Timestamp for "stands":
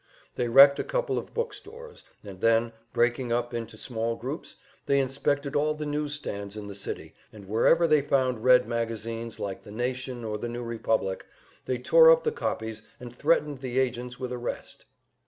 6.15-6.57